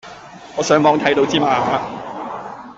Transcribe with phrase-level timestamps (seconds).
[0.57, 1.47] 我上網睇到之嘛